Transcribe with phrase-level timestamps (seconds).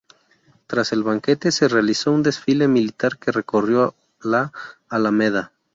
[0.65, 4.51] Tras el banquete, se realizó un desfile militar que recorrió la
[4.89, 5.51] Alameda.